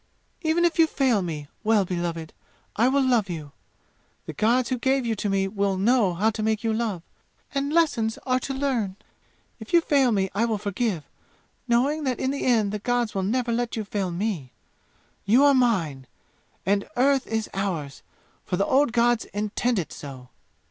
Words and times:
"Even 0.41 0.65
if 0.65 0.79
you 0.79 0.87
fail 0.87 1.21
me, 1.21 1.47
Well 1.63 1.85
beloved, 1.85 2.33
I 2.75 2.87
will 2.87 3.03
love 3.07 3.29
you! 3.29 3.51
The 4.25 4.33
gods 4.33 4.69
who 4.69 4.79
gave 4.79 5.05
you 5.05 5.13
to 5.17 5.29
me 5.29 5.47
will 5.47 5.77
know 5.77 6.15
how 6.15 6.31
to 6.31 6.41
make 6.41 6.63
you 6.63 6.73
love; 6.73 7.03
and 7.53 7.71
lessons 7.71 8.17
are 8.25 8.39
to 8.39 8.53
learn. 8.55 8.95
If 9.59 9.73
you 9.73 9.79
fail 9.79 10.11
me 10.11 10.31
I 10.33 10.45
will 10.45 10.57
forgive, 10.57 11.03
knowing 11.67 12.03
that 12.05 12.19
in 12.19 12.31
the 12.31 12.45
end 12.47 12.71
the 12.71 12.79
gods 12.79 13.13
will 13.13 13.21
never 13.21 13.51
let 13.51 13.75
you 13.75 13.83
fail 13.83 14.09
me! 14.09 14.53
You 15.23 15.43
are 15.45 15.53
mine, 15.53 16.07
and 16.65 16.89
Earth 16.97 17.27
is 17.27 17.47
ours, 17.53 18.01
for 18.43 18.57
the 18.57 18.65
old 18.65 18.93
gods 18.93 19.25
intend 19.25 19.77
it 19.77 19.93
so!" 19.93 20.29